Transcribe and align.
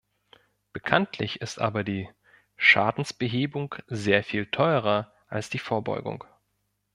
Bekanntlich 0.73 1.41
ist 1.41 1.59
aber 1.61 1.83
die 1.83 2.09
Schadensbehebung 2.57 3.75
sehr 3.85 4.23
viel 4.23 4.47
teurer 4.47 5.13
als 5.27 5.51
die 5.51 5.59
Vorbeugung. 5.59 6.23